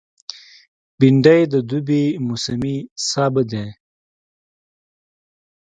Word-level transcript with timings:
بېنډۍ 0.99 1.41
د 1.53 1.55
دوبي 1.69 2.03
موسمي 2.27 2.75
سابه 3.07 3.41
دی 3.51 3.65